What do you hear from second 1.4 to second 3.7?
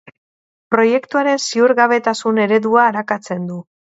ziurgabetasun eredua arakatzen du.